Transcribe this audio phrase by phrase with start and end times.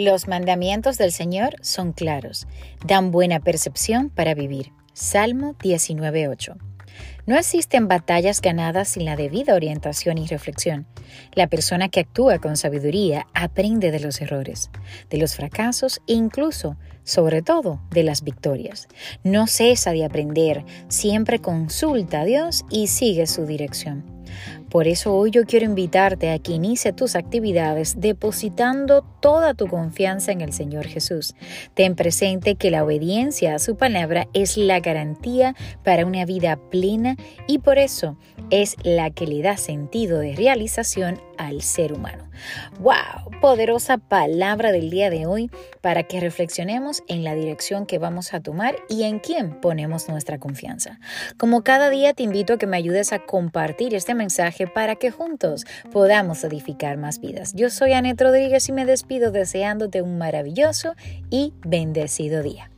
[0.00, 2.46] Los mandamientos del Señor son claros,
[2.86, 4.70] dan buena percepción para vivir.
[4.92, 6.56] Salmo 19.8.
[7.26, 10.86] No existen batallas ganadas sin la debida orientación y reflexión.
[11.32, 14.70] La persona que actúa con sabiduría aprende de los errores,
[15.10, 18.86] de los fracasos e incluso, sobre todo, de las victorias.
[19.24, 24.17] No cesa de aprender, siempre consulta a Dios y sigue su dirección.
[24.70, 30.32] Por eso hoy yo quiero invitarte a que inicie tus actividades depositando toda tu confianza
[30.32, 31.34] en el Señor Jesús.
[31.74, 35.54] Ten presente que la obediencia a su palabra es la garantía
[35.84, 38.16] para una vida plena y por eso
[38.50, 42.24] es la que le da sentido de realización al ser humano.
[42.80, 43.40] ¡Wow!
[43.40, 48.40] Poderosa palabra del día de hoy para que reflexionemos en la dirección que vamos a
[48.40, 50.98] tomar y en quién ponemos nuestra confianza.
[51.36, 55.10] Como cada día te invito a que me ayudes a compartir este mensaje para que
[55.10, 57.54] juntos podamos edificar más vidas.
[57.54, 60.94] Yo soy Anet Rodríguez y me despido deseándote un maravilloso
[61.30, 62.70] y bendecido día.